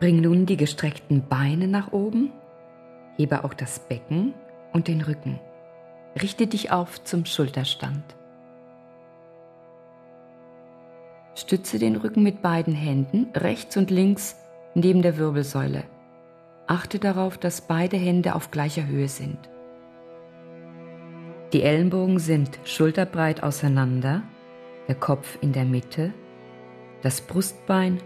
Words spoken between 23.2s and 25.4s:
auseinander, der Kopf